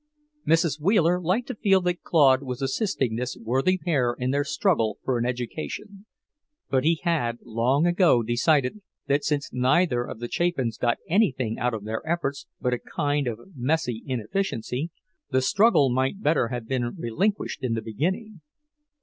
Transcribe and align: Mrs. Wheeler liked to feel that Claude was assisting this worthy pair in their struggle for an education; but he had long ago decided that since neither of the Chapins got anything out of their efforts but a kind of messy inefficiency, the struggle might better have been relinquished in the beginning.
Mrs. 0.47 0.81
Wheeler 0.81 1.21
liked 1.21 1.45
to 1.49 1.53
feel 1.53 1.79
that 1.81 2.01
Claude 2.01 2.41
was 2.41 2.59
assisting 2.63 3.15
this 3.17 3.37
worthy 3.37 3.77
pair 3.77 4.15
in 4.17 4.31
their 4.31 4.43
struggle 4.43 4.97
for 5.05 5.19
an 5.19 5.27
education; 5.27 6.07
but 6.71 6.83
he 6.83 7.01
had 7.03 7.37
long 7.43 7.85
ago 7.85 8.23
decided 8.23 8.81
that 9.05 9.23
since 9.23 9.53
neither 9.53 10.03
of 10.03 10.17
the 10.17 10.27
Chapins 10.27 10.79
got 10.79 10.97
anything 11.07 11.59
out 11.59 11.75
of 11.75 11.83
their 11.83 12.01
efforts 12.03 12.47
but 12.59 12.73
a 12.73 12.79
kind 12.79 13.27
of 13.27 13.55
messy 13.55 14.01
inefficiency, 14.07 14.89
the 15.29 15.39
struggle 15.39 15.91
might 15.93 16.23
better 16.23 16.47
have 16.47 16.67
been 16.67 16.95
relinquished 16.97 17.61
in 17.63 17.73
the 17.75 17.79
beginning. 17.83 18.41